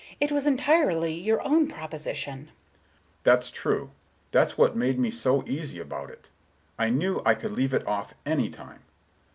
It 0.19 0.31
was 0.31 0.47
entirely 0.47 1.13
your 1.13 1.45
own 1.47 1.67
proposition." 1.67 2.45
Mr. 2.47 2.47
Richards: 2.47 2.53
"That's 3.23 3.51
true. 3.51 3.91
That's 4.31 4.57
what 4.57 4.75
made 4.75 4.97
me 4.97 5.11
so 5.11 5.43
easy 5.45 5.77
about 5.79 6.09
it. 6.09 6.29
I 6.79 6.89
knew 6.89 7.21
I 7.23 7.35
could 7.35 7.51
leave 7.51 7.75
it 7.75 7.85
off 7.85 8.15
any 8.25 8.49
time. 8.49 8.81